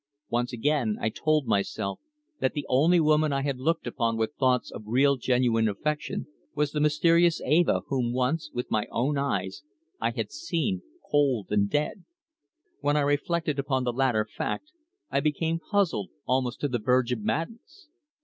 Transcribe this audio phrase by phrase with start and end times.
[0.31, 1.99] Once again I told myself
[2.39, 6.71] that the only woman I had looked upon with thoughts of real genuine affection was
[6.71, 9.61] the mysterious Eva, whom once, with my own eyes,
[9.99, 12.03] I had seen cold and dead.
[12.79, 14.71] When I reflected upon the latter fact
[15.11, 17.87] I became puzzled almost to the verge of madness.